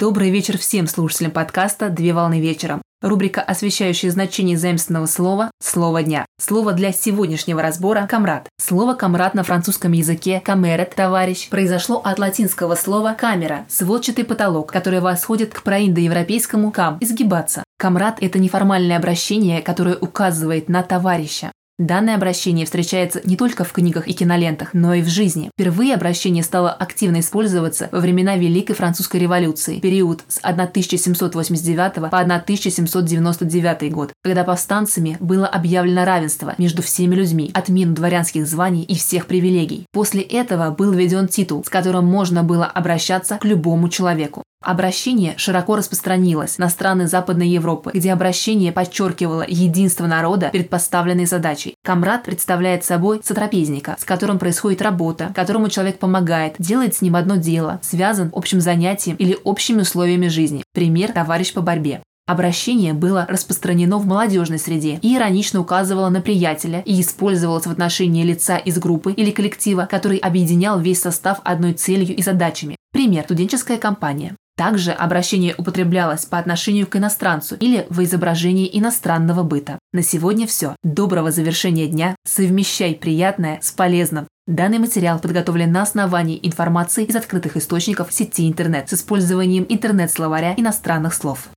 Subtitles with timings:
[0.00, 2.82] Добрый вечер всем слушателям подкаста «Две волны вечером».
[3.02, 6.24] Рубрика, освещающая значение заимственного слова «Слово дня».
[6.40, 8.48] Слово для сегодняшнего разбора– «камрад».
[8.60, 15.00] Слово «камрад» на французском языке «камерет»– «товарищ» произошло от латинского слова «камера»– сводчатый потолок, который
[15.00, 17.64] восходит к проиндоевропейскому «кам»– изгибаться.
[17.76, 21.50] Камрад– это неформальное обращение, которое указывает на товарища.
[21.78, 25.48] Данное обращение встречается не только в книгах и кинолентах, но и в жизни.
[25.54, 33.92] Впервые обращение стало активно использоваться во времена Великой Французской революции, период с 1789 по 1799
[33.92, 39.86] год, когда повстанцами было объявлено равенство между всеми людьми, отмену дворянских званий и всех привилегий.
[39.92, 44.42] После этого был введен титул, с которым можно было обращаться к любому человеку.
[44.60, 51.74] Обращение широко распространилось на страны Западной Европы, где обращение подчеркивало единство народа перед поставленной задачей.
[51.84, 57.36] Камрад представляет собой сотрапезника, с которым происходит работа, которому человек помогает, делает с ним одно
[57.36, 60.64] дело, связан общим занятием или общими условиями жизни.
[60.74, 62.02] Пример– товарищ по борьбе.
[62.26, 68.22] Обращение было распространено в молодежной среде и иронично указывало на приятеля и использовалось в отношении
[68.22, 72.76] лица из группы или коллектива, который объединял весь состав одной целью и задачами.
[72.92, 74.36] Пример– студенческая компания.
[74.58, 79.78] Также обращение употреблялось по отношению к иностранцу или в изображении иностранного быта.
[79.92, 80.74] На сегодня все.
[80.82, 82.16] Доброго завершения дня.
[82.26, 84.26] Совмещай приятное с полезным.
[84.48, 91.14] Данный материал подготовлен на основании информации из открытых источников сети интернет с использованием интернет-словаря иностранных
[91.14, 91.50] слов.